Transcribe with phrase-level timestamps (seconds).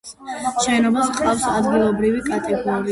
[0.67, 2.79] შენობას ჰყავს ადგილობრივი კატეგორიის დაცვა.